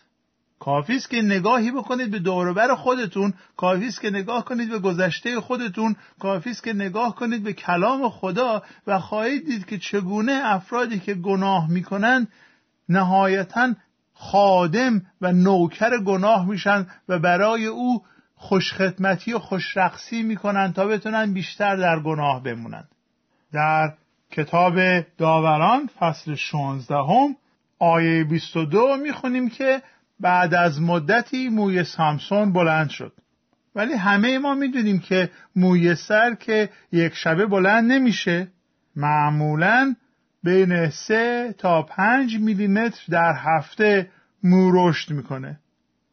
کافی 0.59 0.95
است 0.95 1.09
که 1.09 1.21
نگاهی 1.21 1.71
بکنید 1.71 2.11
به 2.11 2.19
دوروبر 2.19 2.75
خودتون 2.75 3.33
کافی 3.57 3.87
است 3.87 4.01
که 4.01 4.09
نگاه 4.09 4.45
کنید 4.45 4.69
به 4.69 4.79
گذشته 4.79 5.41
خودتون 5.41 5.95
کافی 6.19 6.49
است 6.49 6.63
که 6.63 6.73
نگاه 6.73 7.15
کنید 7.15 7.43
به 7.43 7.53
کلام 7.53 8.09
خدا 8.09 8.63
و 8.87 8.99
خواهید 8.99 9.45
دید 9.45 9.65
که 9.65 9.77
چگونه 9.77 10.41
افرادی 10.43 10.99
که 10.99 11.13
گناه 11.13 11.69
می‌کنند 11.71 12.27
نهایتا 12.89 13.73
خادم 14.13 15.01
و 15.21 15.31
نوکر 15.31 15.97
گناه 15.97 16.49
میشن 16.49 16.87
و 17.09 17.19
برای 17.19 17.65
او 17.65 18.03
خوشخدمتی 18.35 19.33
و 19.33 19.39
خوشرقصی 19.39 20.23
می‌کنند 20.23 20.73
تا 20.73 20.87
بتونن 20.87 21.33
بیشتر 21.33 21.75
در 21.75 21.99
گناه 21.99 22.43
بمونند. 22.43 22.89
در 23.53 23.93
کتاب 24.31 25.01
داوران 25.17 25.89
فصل 25.99 26.35
16 26.35 26.95
هم 26.95 27.35
آیه 27.79 28.23
22 28.23 28.97
می‌خونیم 28.97 29.49
که 29.49 29.81
بعد 30.19 30.53
از 30.53 30.81
مدتی 30.81 31.49
موی 31.49 31.83
سامسون 31.83 32.53
بلند 32.53 32.89
شد. 32.89 33.13
ولی 33.75 33.93
همه 33.93 34.39
ما 34.39 34.55
می‌دونیم 34.55 34.99
که 34.99 35.29
موی 35.55 35.95
سر 35.95 36.33
که 36.33 36.69
یک 36.91 37.13
شبه 37.15 37.45
بلند 37.45 37.91
نمیشه. 37.91 38.47
معمولا 38.95 39.95
بین 40.43 40.89
سه 40.89 41.55
تا 41.57 41.81
پنج 41.81 42.39
میلیمتر 42.39 43.01
در 43.09 43.33
هفته 43.37 44.09
مو 44.43 44.71
رشد 44.73 45.11
می‌کنه. 45.11 45.59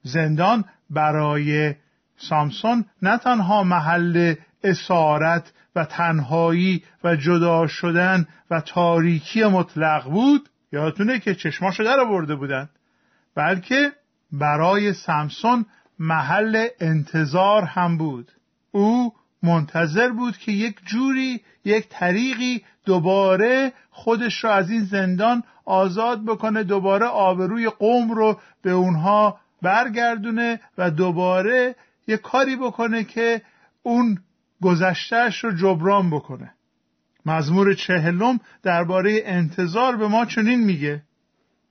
زندان 0.03 0.65
برای 0.91 1.75
سامسون 2.17 2.85
نه 3.03 3.19
تنها 3.19 3.63
محل 3.63 4.35
اسارت 4.65 5.53
و 5.77 5.85
تنهایی 5.85 6.83
و 7.05 7.17
جدا 7.17 7.67
شدن 7.67 8.27
و 8.51 8.61
تاریکی 8.61 9.45
مطلق 9.45 10.11
بود 10.11 10.49
یادتونه 10.73 11.19
که 11.19 11.35
چشماشو 11.35 11.85
در 11.85 12.01
آورده 12.01 12.35
بودن. 12.35 12.69
بلکه 13.37 13.93
برای 14.33 14.93
سمسون 14.93 15.66
محل 15.99 16.66
انتظار 16.81 17.62
هم 17.62 17.99
بود. 17.99 18.33
او 18.71 19.12
منتظر 19.43 20.09
بود 20.09 20.38
که 20.38 20.52
یک 20.52 20.76
جوری 20.85 21.40
یک 21.64 21.88
طریقی 21.90 22.64
دوباره 22.85 23.73
خودش 23.90 24.45
را 24.45 24.55
از 24.55 24.71
این 24.71 24.85
زندان 24.85 25.43
آزاد 25.64 26.25
بکنه 26.25 26.62
دوباره 26.62 27.07
آبروی 27.07 27.69
قوم 27.69 28.11
رو 28.11 28.40
به 28.62 28.71
اونها 28.71 29.40
برگردونه 29.62 30.61
و 30.78 30.90
دوباره 30.90 31.76
یک 32.07 32.21
کاری 32.21 32.57
بکنه 32.57 33.05
که 33.05 33.43
اون 33.83 34.19
گذشتهش 34.62 35.45
رو 35.45 35.52
جبران 35.52 36.11
بکنه. 36.11 36.55
مزمور 37.26 37.75
چهلم 37.75 38.40
درباره 38.62 39.23
انتظار 39.25 39.97
به 39.97 40.09
ما 40.09 40.26
چنین 40.26 40.64
میگه. 40.64 41.02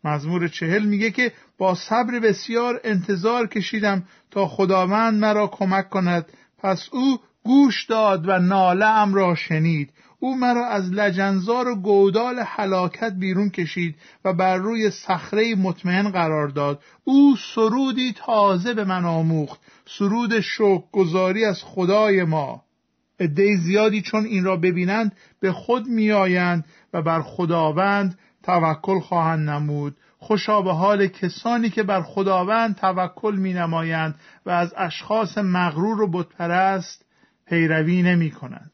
مزمور 0.06 0.48
چهل 0.48 0.86
میگه 0.86 1.12
که 1.12 1.32
با 1.58 1.76
صبر 1.76 2.20
بسیار 2.20 2.82
انتظار 2.84 3.48
کشیدم 3.48 4.04
تا 4.32 4.48
خداوند 4.48 5.20
مرا 5.20 5.48
کمک 5.48 5.90
کند. 5.90 6.26
پس 6.58 6.90
او 6.92 7.20
گوش 7.44 7.86
داد 7.86 8.30
و 8.30 8.40
ناله 8.40 8.86
ام 8.86 9.14
را 9.14 9.36
شنید. 9.36 9.90
او 10.20 10.38
مرا 10.38 10.68
از 10.68 10.92
لجنزار 10.92 11.68
و 11.68 11.76
گودال 11.76 12.40
حلاکت 12.40 13.14
بیرون 13.20 13.50
کشید 13.50 13.96
و 14.26 14.34
بر 14.34 14.58
روی 14.58 14.92
صخره 14.92 15.56
مطمئن 15.56 16.10
قرار 16.10 16.48
داد. 16.48 16.84
او 17.04 17.36
سرودی 17.56 18.14
تازه 18.18 18.74
به 18.74 18.84
من 18.84 19.06
آموخت. 19.06 19.62
سرود 19.86 20.34
گذاری 20.92 21.46
از 21.46 21.64
خدای 21.64 22.24
ما. 22.24 22.66
عده 23.20 23.56
زیادی 23.56 24.02
چون 24.02 24.26
این 24.26 24.44
را 24.44 24.58
ببینند 24.58 25.12
به 25.40 25.52
خود 25.52 25.88
میآیند 25.88 26.66
و 26.94 27.02
بر 27.02 27.22
خداوند 27.22 28.18
توکل 28.46 29.00
خواهند 29.00 29.50
نمود 29.50 29.98
خوشا 30.18 30.62
به 30.62 30.74
حال 30.74 31.08
کسانی 31.08 31.70
که 31.70 31.84
بر 31.84 32.02
خداوند 32.02 32.76
توکل 32.76 33.36
می 33.36 33.54
نمایند 33.54 34.16
و 34.46 34.50
از 34.50 34.74
اشخاص 34.78 35.38
مغرور 35.38 36.02
و 36.02 36.12
بتپرست 36.12 37.06
پیروی 37.48 38.02
نمی 38.02 38.32
کنند. 38.32 38.72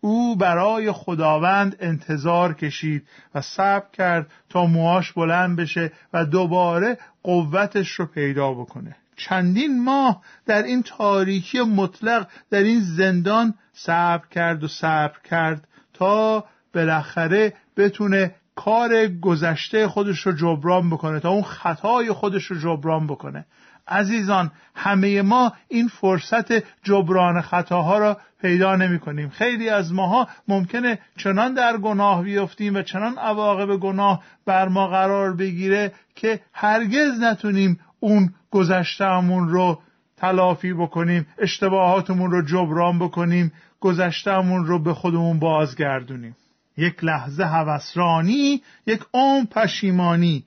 او 0.00 0.36
برای 0.36 0.92
خداوند 0.92 1.76
انتظار 1.80 2.54
کشید 2.54 3.08
و 3.34 3.40
صبر 3.40 3.86
کرد 3.92 4.30
تا 4.48 4.66
موهاش 4.66 5.12
بلند 5.12 5.56
بشه 5.56 5.92
و 6.12 6.24
دوباره 6.24 6.98
قوتش 7.22 7.90
رو 7.90 8.06
پیدا 8.06 8.52
بکنه 8.52 8.96
چندین 9.16 9.84
ماه 9.84 10.22
در 10.46 10.62
این 10.62 10.82
تاریکی 10.82 11.60
مطلق 11.60 12.28
در 12.50 12.62
این 12.62 12.80
زندان 12.80 13.54
صبر 13.72 14.26
کرد 14.30 14.64
و 14.64 14.68
صبر 14.68 15.18
کرد 15.24 15.68
تا 15.94 16.44
بالاخره 16.74 17.52
بتونه 17.76 18.34
کار 18.56 19.06
گذشته 19.06 19.88
خودش 19.88 20.20
رو 20.20 20.32
جبران 20.32 20.90
بکنه 20.90 21.20
تا 21.20 21.30
اون 21.30 21.42
خطای 21.42 22.12
خودش 22.12 22.44
رو 22.44 22.58
جبران 22.58 23.06
بکنه. 23.06 23.46
عزیزان 23.88 24.50
همه 24.74 25.22
ما 25.22 25.52
این 25.68 25.88
فرصت 25.88 26.52
جبران 26.82 27.40
خطاها 27.40 27.98
را 27.98 28.16
پیدا 28.40 28.76
نمی 28.76 28.98
کنیم. 28.98 29.28
خیلی 29.28 29.68
از 29.68 29.92
ماها 29.92 30.28
ممکنه 30.48 30.98
چنان 31.16 31.54
در 31.54 31.76
گناه 31.76 32.22
بیفتیم 32.22 32.74
و 32.74 32.82
چنان 32.82 33.18
عواقب 33.18 33.76
گناه 33.76 34.22
بر 34.46 34.68
ما 34.68 34.88
قرار 34.88 35.36
بگیره 35.36 35.92
که 36.14 36.40
هرگز 36.52 37.20
نتونیم 37.20 37.80
اون 38.00 38.34
گذشتهمون 38.50 39.48
رو 39.48 39.78
تلافی 40.16 40.72
بکنیم 40.72 41.26
اشتباهاتمون 41.38 42.30
رو 42.30 42.42
جبران 42.42 42.98
بکنیم 42.98 43.52
گذشتهمون 43.80 44.66
رو 44.66 44.82
به 44.82 44.94
خودمون 44.94 45.38
بازگردونیم. 45.38 46.36
یک 46.76 47.04
لحظه 47.04 47.44
هوسرانی 47.44 48.62
یک 48.86 49.00
عمر 49.14 49.44
پشیمانی. 49.44 50.44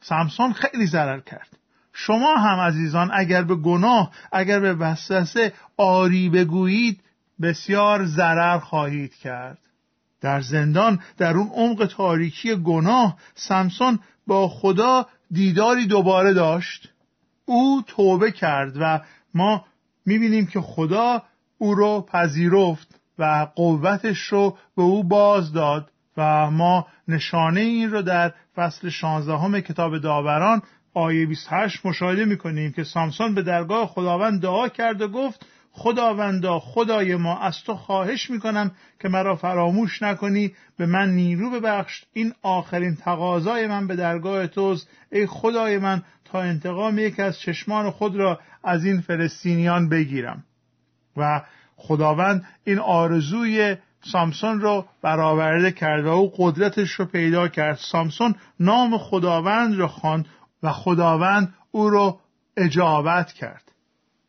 سمسون 0.00 0.52
خیلی 0.52 0.86
ضرر 0.86 1.20
کرد. 1.20 1.48
شما 1.92 2.36
هم 2.36 2.60
عزیزان 2.60 3.10
اگر 3.14 3.42
به 3.42 3.54
گناه 3.54 4.10
اگر 4.32 4.60
به 4.60 4.74
وسوسه 4.74 5.52
آری 5.76 6.28
بگویید 6.28 7.00
بسیار 7.42 8.06
ضرر 8.06 8.58
خواهید 8.58 9.14
کرد. 9.14 9.58
در 10.20 10.40
زندان 10.40 11.00
در 11.18 11.36
اون 11.36 11.48
عمق 11.48 11.86
تاریکی 11.86 12.56
گناه 12.56 13.16
سمسون 13.34 13.98
با 14.26 14.48
خدا 14.48 15.06
دیداری 15.30 15.86
دوباره 15.86 16.32
داشت. 16.32 16.88
او 17.44 17.82
توبه 17.86 18.30
کرد 18.30 18.72
و 18.80 19.00
ما 19.34 19.64
می‌بینیم 20.06 20.46
که 20.46 20.60
خدا 20.60 21.22
او 21.58 21.74
رو 21.74 22.06
پذیرفت. 22.12 23.00
و 23.22 23.46
قوتش 23.54 24.18
رو 24.18 24.56
به 24.76 24.82
او 24.82 25.04
باز 25.04 25.52
داد 25.52 25.90
و 26.16 26.50
ما 26.50 26.86
نشانه 27.08 27.60
این 27.60 27.90
رو 27.90 28.02
در 28.02 28.32
فصل 28.56 28.88
16 28.88 29.60
کتاب 29.60 29.98
داوران 29.98 30.62
آیه 30.94 31.26
28 31.26 31.86
مشاهده 31.86 32.24
می‌کنیم 32.24 32.72
که 32.72 32.84
سامسون 32.84 33.34
به 33.34 33.42
درگاه 33.42 33.86
خداوند 33.86 34.42
دعا 34.42 34.68
کرد 34.68 35.02
و 35.02 35.08
گفت 35.08 35.46
خداوندا 35.72 36.58
خدای 36.58 37.16
ما 37.16 37.38
از 37.38 37.62
تو 37.64 37.74
خواهش 37.74 38.30
می‌کنم 38.30 38.70
که 39.00 39.08
مرا 39.08 39.36
فراموش 39.36 40.02
نکنی 40.02 40.52
به 40.76 40.86
من 40.86 41.10
نیرو 41.10 41.50
ببخش. 41.50 42.04
این 42.12 42.32
آخرین 42.42 42.96
تقاضای 42.96 43.66
من 43.66 43.86
به 43.86 43.96
درگاه 43.96 44.46
توست. 44.46 44.88
ای 45.12 45.26
خدای 45.26 45.78
من 45.78 46.02
تا 46.24 46.42
انتقام 46.42 46.98
یکی 46.98 47.22
از 47.22 47.38
چشمان 47.38 47.90
خود 47.90 48.16
را 48.16 48.40
از 48.64 48.84
این 48.84 49.00
فلسطینیان 49.00 49.88
بگیرم. 49.88 50.44
و 51.16 51.42
خداوند 51.82 52.44
این 52.64 52.78
آرزوی 52.78 53.76
سامسون 54.04 54.60
رو 54.60 54.86
برآورده 55.02 55.72
کرد 55.72 56.04
و 56.04 56.08
او 56.08 56.32
قدرتش 56.36 56.90
رو 56.90 57.04
پیدا 57.04 57.48
کرد. 57.48 57.76
سامسون 57.76 58.34
نام 58.60 58.98
خداوند 58.98 59.74
را 59.74 59.88
خواند 59.88 60.26
و 60.62 60.72
خداوند 60.72 61.54
او 61.70 61.90
را 61.90 62.18
اجابت 62.56 63.32
کرد. 63.32 63.72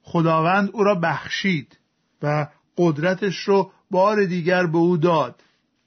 خداوند 0.04 0.70
او 0.74 0.84
را 0.84 0.96
بخشید 0.96 1.78
و 2.22 2.48
قدرتش 2.78 3.38
رو 3.38 3.72
بار 3.92 4.26
دیگر 4.26 4.66
به 4.66 4.78
او 4.78 4.98
داد. 4.98 5.36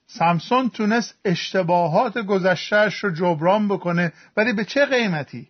سامسون 0.07 0.69
تونست 0.69 1.19
اشتباهات 1.25 2.17
گذشتهش 2.17 3.03
رو 3.03 3.11
جبران 3.11 3.67
بکنه 3.67 4.13
ولی 4.37 4.53
به 4.53 4.65
چه 4.65 4.85
قیمتی؟ 4.85 5.47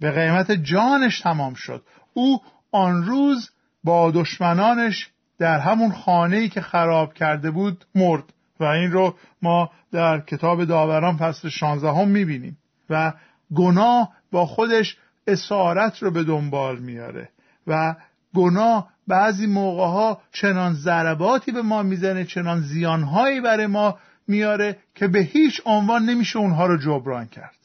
به 0.00 0.10
قیمت 0.10 0.52
جانش 0.52 1.20
تمام 1.20 1.54
شد. 1.54 1.84
او 2.14 2.42
آن 2.72 3.04
روز 3.04 3.50
با 3.84 4.10
دشمنانش 4.10 5.10
در 5.42 5.58
همون 5.58 5.92
خانه 5.92 6.48
که 6.48 6.60
خراب 6.60 7.14
کرده 7.14 7.50
بود 7.50 7.84
مرد 7.94 8.24
و 8.60 8.64
این 8.64 8.92
رو 8.92 9.14
ما 9.42 9.70
در 9.92 10.20
کتاب 10.20 10.64
داوران 10.64 11.16
فصل 11.16 11.48
16 11.48 11.88
هم 11.88 12.08
می‌بینیم 12.08 12.58
و 12.90 13.12
گناه 13.54 14.12
با 14.32 14.46
خودش 14.46 14.96
اسارت 15.26 16.02
رو 16.02 16.10
به 16.10 16.24
دنبال 16.24 16.78
میاره 16.78 17.28
و 17.66 17.94
گناه 18.34 18.88
بعضی 19.06 19.46
موقع 19.46 19.86
ها 19.86 20.20
چنان 20.32 20.74
ضرباتی 20.74 21.52
به 21.52 21.62
ما 21.62 21.82
می‌زنه 21.82 22.24
چنان 22.24 22.60
زیانهایی 22.60 23.40
برای 23.40 23.66
ما 23.66 23.98
میاره 24.28 24.78
که 24.94 25.08
به 25.08 25.18
هیچ 25.18 25.60
عنوان 25.64 26.04
نمیشه 26.04 26.38
اونها 26.38 26.66
رو 26.66 26.78
جبران 26.78 27.26
کرد. 27.26 27.56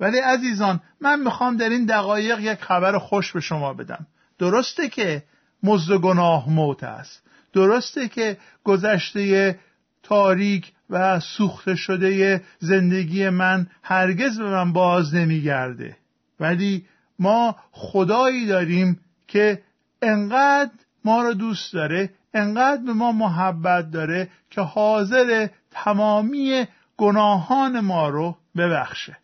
ولی 0.00 0.18
عزیزان 0.18 0.80
من 1.00 1.20
می‌خوام 1.20 1.56
در 1.56 1.68
این 1.68 1.84
دقایق 1.84 2.40
یک 2.40 2.62
خبر 2.62 2.98
خوش 2.98 3.32
به 3.32 3.40
شما 3.40 3.74
بدم. 3.74 4.06
درسته 4.38 4.88
که 4.88 5.22
مزد 5.62 5.94
گناه 5.94 6.50
موت 6.50 6.84
است. 6.84 7.23
درسته 7.54 8.08
که 8.08 8.36
گذشته 8.64 9.58
تاریک 10.02 10.72
و 10.90 11.20
سوخته 11.20 11.74
شده 11.74 12.42
زندگی 12.58 13.28
من 13.28 13.66
هرگز 13.82 14.38
به 14.38 14.50
من 14.50 14.72
باز 14.72 15.14
نمیگرده. 15.14 15.96
ولی 16.40 16.84
ما 17.18 17.56
خدایی 17.70 18.46
داریم 18.46 19.00
که 19.28 19.62
انقدر 20.02 20.70
ما 21.04 21.22
رو 21.22 21.34
دوست 21.34 21.72
داره 21.72 22.10
انقدر 22.34 22.82
به 22.82 22.92
ما 22.92 23.12
محبت 23.12 23.90
داره 23.90 24.28
که 24.50 24.60
حاضر 24.60 25.48
تمامی 25.70 26.66
گناهان 26.96 27.80
ما 27.80 28.08
رو 28.08 28.36
ببخشه. 28.56 29.16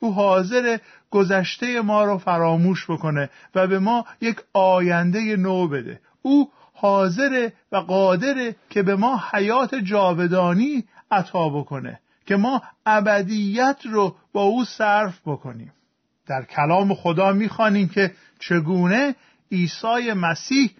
او 0.00 0.14
حاضر 0.14 0.78
گذشته 1.10 1.80
ما 1.80 2.04
رو 2.04 2.18
فراموش 2.18 2.90
بکنه 2.90 3.30
و 3.54 3.66
به 3.66 3.78
ما 3.78 4.04
یک 4.20 4.36
آینده 4.52 5.36
نو 5.36 5.68
بده. 5.68 6.00
او 6.22 6.50
حاضر 6.74 7.50
و 7.72 7.76
قادر 7.76 8.54
که 8.70 8.82
به 8.82 8.96
ما 8.96 9.22
حیات 9.32 9.74
جاودانی 9.74 10.84
عطا 11.10 11.48
بکنه 11.48 12.00
که 12.26 12.36
ما 12.36 12.62
ابدیت 12.86 13.78
رو 13.84 14.16
با 14.32 14.42
او 14.42 14.64
صرف 14.64 15.20
بکنیم. 15.26 15.72
در 16.26 16.44
کلام 16.44 16.94
خدا 16.94 17.32
می‌خوانیم 17.32 17.88
که 17.88 18.14
چگونه 18.38 19.14
عیسی 19.52 20.12
مسیح 20.12 20.70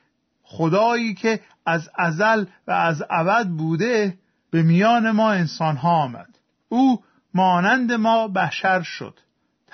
خدایی 0.43 1.15
که 1.15 1.41
از 1.67 1.91
ازل 1.95 2.45
و 2.67 2.73
از 2.73 3.03
ابد 3.11 3.47
بوده 3.47 4.19
به 4.51 4.63
میان 4.63 5.11
ما 5.11 5.33
انسان 5.33 5.77
ها 5.77 6.03
آمد. 6.03 6.39
او 6.69 7.03
مانند 7.35 7.93
ما 7.93 8.29
بشر 8.29 8.83
شد. 8.83 9.21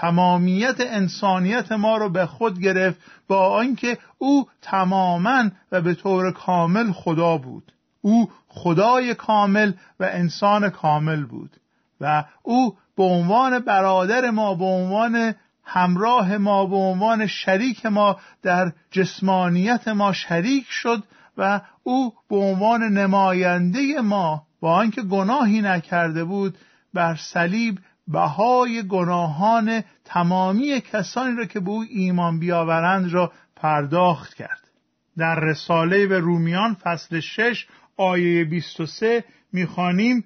تمامیت 0.01 0.77
انسانیت 0.81 1.73
ما 1.73 1.97
رو 1.97 2.09
به 2.09 2.27
خود 2.27 2.59
گرفت 2.59 2.99
با 3.29 3.49
آنکه 3.49 3.99
او 4.19 4.49
تماما 4.63 5.51
و 5.73 5.81
به 5.81 5.95
طور 5.95 6.33
کامل 6.33 6.93
خدا 6.93 7.37
بود. 7.37 7.73
او 8.01 8.31
خدای 8.49 9.15
کامل 9.15 9.73
و 10.01 10.05
انسان 10.13 10.71
کامل 10.71 11.25
بود 11.25 11.57
و 12.01 12.25
او 12.43 12.77
به 12.97 13.03
عنوان 13.03 13.59
برادر 13.59 14.31
ما 14.31 14.55
به 14.55 14.65
عنوان 14.65 15.35
همراه 15.65 16.39
ما 16.39 16.67
به 16.67 16.77
عنوان 16.77 17.27
شریک 17.27 17.87
ما 17.87 18.17
در 18.43 18.73
جسمانیت 18.91 19.89
ما 19.89 20.13
شریک 20.13 20.67
شد 20.69 21.03
و 21.37 21.61
او 21.83 22.15
به 22.29 22.37
عنوان 22.37 22.83
نماینده 22.83 24.01
ما 24.01 24.43
با 24.61 24.75
آنکه 24.75 25.03
گناهی 25.03 25.61
نکرده 25.61 26.25
بود 26.25 26.59
بر 26.95 27.17
صلیب 27.17 27.79
بهای 28.13 28.83
گناهان 28.83 29.85
تمامی 30.05 30.81
کسانی 30.81 31.37
را 31.37 31.45
که 31.45 31.61
به 31.61 31.71
او 31.71 31.85
ایمان 31.91 32.39
بیاورند 32.39 33.13
را 33.13 33.33
پرداخت 33.57 34.35
کرد. 34.35 34.71
در 35.19 35.41
رساله 35.41 36.07
به 36.07 36.19
رومیان 36.19 36.75
فصل 36.75 37.21
6 37.21 37.67
آیه 37.97 38.45
23 38.45 39.25
می‌خوانیم 39.53 40.25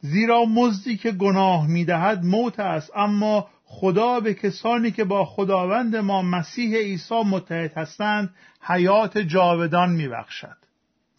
زیرا 0.00 0.44
مزدی 0.44 0.96
که 0.96 1.10
گناه 1.12 1.66
می‌دهد 1.66 2.24
موت 2.24 2.60
است 2.60 2.90
اما 2.96 3.48
خدا 3.64 4.20
به 4.20 4.34
کسانی 4.34 4.90
که 4.90 5.04
با 5.04 5.24
خداوند 5.24 5.96
ما 5.96 6.22
مسیح 6.22 6.76
عیسی 6.76 7.22
متحد 7.26 7.72
هستند 7.78 8.34
حیات 8.62 9.18
جاودان 9.18 9.90
میبخشد. 9.90 10.56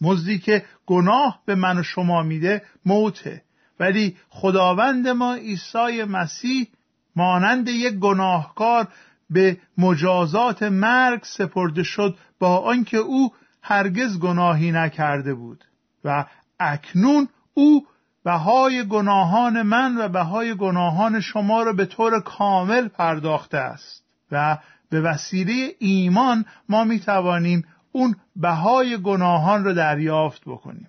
مزدی 0.00 0.38
که 0.38 0.64
گناه 0.86 1.42
به 1.46 1.54
من 1.54 1.78
و 1.78 1.82
شما 1.82 2.22
میده 2.22 2.62
موته. 2.86 3.42
ولی 3.80 4.16
خداوند 4.28 5.08
ما 5.08 5.34
عیسی 5.34 6.02
مسیح 6.02 6.68
مانند 7.16 7.68
یک 7.68 7.94
گناهکار 7.94 8.88
به 9.30 9.56
مجازات 9.78 10.62
مرگ 10.62 11.20
سپرده 11.24 11.82
شد 11.82 12.16
با 12.38 12.58
آنکه 12.58 12.96
او 12.96 13.32
هرگز 13.62 14.18
گناهی 14.18 14.72
نکرده 14.72 15.34
بود 15.34 15.64
و 16.04 16.24
اکنون 16.60 17.28
او 17.54 17.86
بهای 18.24 18.88
گناهان 18.88 19.62
من 19.62 19.98
و 19.98 20.08
بهای 20.08 20.54
گناهان 20.54 21.20
شما 21.20 21.62
را 21.62 21.72
به 21.72 21.86
طور 21.86 22.20
کامل 22.20 22.88
پرداخته 22.88 23.58
است 23.58 24.04
و 24.32 24.58
به 24.90 25.00
وسیله 25.00 25.74
ایمان 25.78 26.44
ما 26.68 26.84
می 26.84 27.00
توانیم 27.00 27.64
اون 27.92 28.16
بهای 28.36 28.98
گناهان 29.02 29.64
را 29.64 29.72
دریافت 29.72 30.42
بکنیم. 30.46 30.88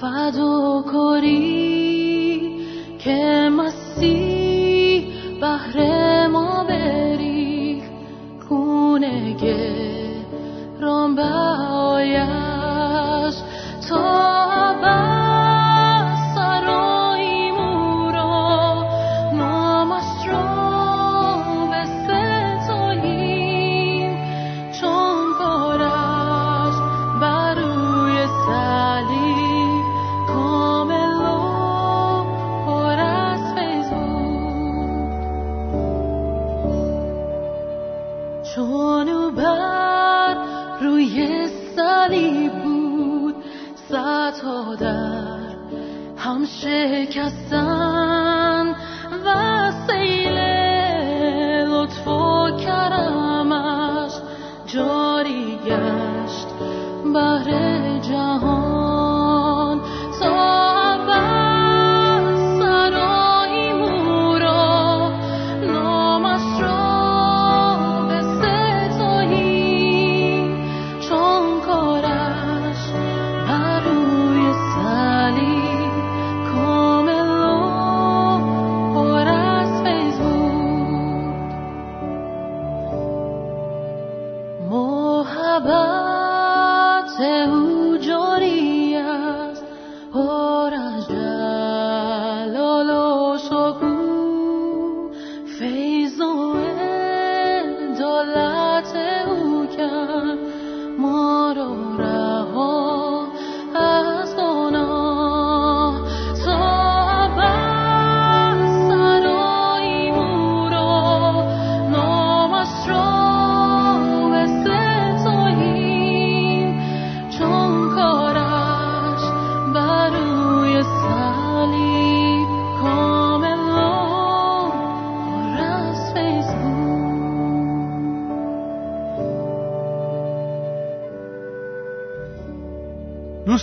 فداکاری 0.00 1.34
که 2.98 3.50
مسیح 3.52 5.14
بهر 5.40 6.26
ما 6.26 6.64
بری 6.64 7.82
کونه 8.48 9.32
گران 9.32 11.14
بایش 11.14 12.43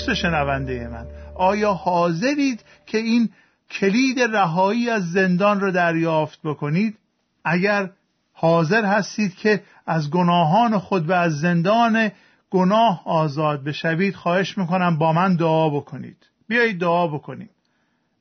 دوست 0.05 0.21
شنونده 0.21 0.87
من. 0.87 1.05
آیا 1.35 1.73
حاضرید 1.73 2.63
که 2.85 2.97
این 2.97 3.29
کلید 3.71 4.19
رهایی 4.19 4.89
از 4.89 5.11
زندان 5.11 5.59
را 5.59 5.71
دریافت 5.71 6.39
بکنید؟ 6.43 6.97
اگر 7.43 7.89
حاضر 8.33 8.85
هستید 8.85 9.35
که 9.35 9.63
از 9.87 10.09
گناهان 10.09 10.77
خود 10.77 11.09
و 11.09 11.13
از 11.13 11.39
زندان 11.39 12.11
گناه 12.51 13.01
آزاد 13.05 13.63
بشوید 13.63 14.15
خواهش 14.15 14.57
می‌کنم 14.57 14.97
با 14.97 15.13
من 15.13 15.35
دعا 15.35 15.69
بکنید. 15.69 16.17
بیایید 16.47 16.79
دعا 16.79 17.07
بکنیم. 17.07 17.49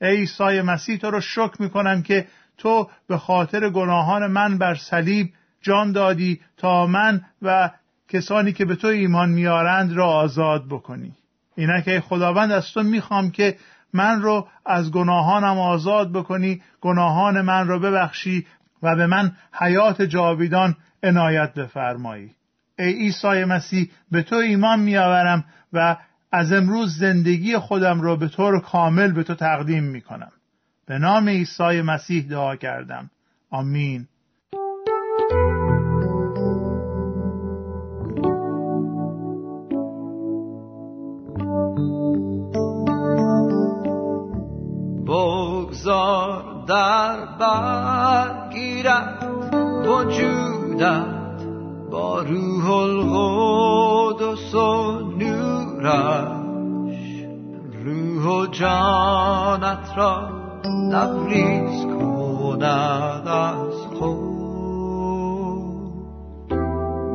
ای 0.01 0.17
عیسی 0.17 0.61
مسیح 0.61 0.97
تو 0.97 1.11
رو 1.11 1.21
شکر 1.21 1.63
می‌کنم 1.63 2.03
که 2.03 2.27
تو 2.59 2.89
به 3.07 3.19
خاطر 3.19 3.71
گناهان 3.71 4.27
من 4.27 4.59
بر 4.59 4.75
صلیب 4.75 5.33
جان 5.63 5.93
دادی 5.93 6.41
تا 6.57 6.87
من 6.87 7.25
و 7.43 7.71
کسانی 8.09 8.53
که 8.53 8.65
به 8.65 8.77
تو 8.77 8.87
ایمان 8.87 9.29
میارند 9.29 9.93
را 9.93 10.07
آزاد 10.07 10.69
بکنی. 10.69 11.13
اینکه 11.61 12.01
خداوند 12.01 12.53
از 12.53 12.73
تو 12.73 12.83
می‌خوام 12.83 13.31
که 13.31 13.57
من 13.93 14.23
رو 14.23 14.49
از 14.67 14.91
گناهانم 14.91 15.59
آزاد 15.59 16.13
بکنی 16.13 16.63
گناهان 16.81 17.41
من 17.41 17.69
رو 17.69 17.81
ببخشی 17.81 18.47
و 18.83 18.97
به 18.97 19.07
من 19.07 19.33
حیات 19.53 20.03
جاویدان 20.03 20.77
عنایت 21.03 21.55
بفرمایی. 21.55 22.35
ای 22.79 22.93
عیسی 22.93 23.45
مسیح 23.45 23.91
به 24.11 24.23
تو 24.23 24.37
ایمان 24.37 24.81
میآورم 24.81 25.45
و 25.73 25.97
از 26.33 26.53
امروز 26.53 26.99
زندگی 26.99 27.59
خودم 27.59 28.01
را 28.01 28.17
به 28.17 28.29
طور 28.29 28.61
کامل 28.61 29.13
به 29.13 29.23
تو 29.23 29.35
تقدیم 29.35 29.85
می‌کنم. 29.85 30.33
به 30.87 30.99
نام 30.99 31.29
عیسی 31.29 31.83
مسیح 31.83 32.27
دعا 32.29 32.57
کردم. 32.57 33.11
آمین. 33.51 34.09
در 46.71 47.17
برگیرد. 47.41 49.27
وجودت 49.87 51.41
با 51.91 52.23
روح 52.23 52.71
القدس 52.71 54.55
و 54.55 55.01
نورش. 55.19 56.45
روح 57.85 58.25
و 58.27 58.47
جانت 58.47 59.93
را 59.97 60.29
لبریز 60.93 61.87
کند 61.87 63.29
از 63.29 63.75
خود. 63.99 64.31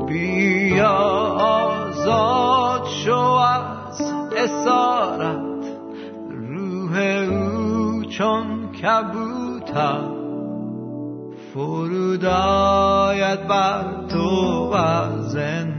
بیا 0.08 0.98
آزاد 1.40 2.86
شو 2.86 3.20
از 3.20 4.02
اسارت. 4.38 5.66
روح 6.30 6.98
او 7.30 8.06
چون 8.06 8.72
کبوتر 9.76 10.16
فرود 11.54 12.26
آید 12.26 13.48
بر 13.48 13.84
تو 14.10 14.70
و 14.74 15.08
زندگیت 15.22 15.75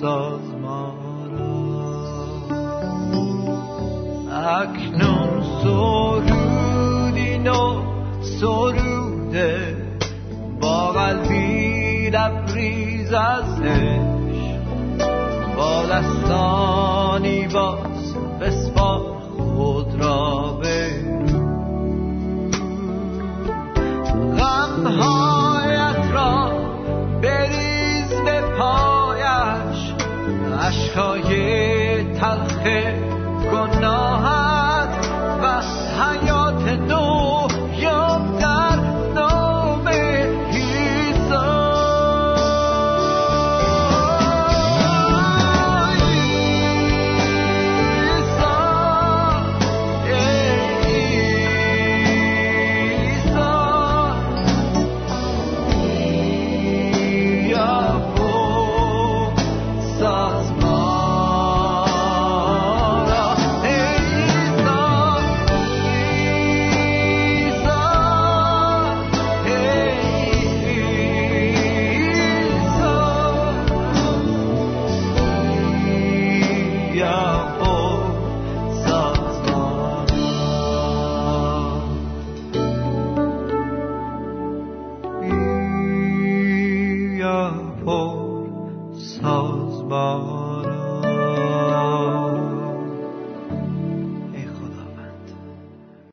ساز 0.00 0.54
ما 0.62 0.94
را. 1.30 1.56
اکنون 4.60 5.42
سرودی 5.62 7.38
نو 7.38 7.82
سروده 8.20 9.76
با 10.60 10.92
قلبی 10.92 12.10
لبریز 12.10 13.12
از 13.12 13.60
عشق 13.60 14.66
با 15.56 15.86
دستانی 15.86 16.26
با 16.36 16.65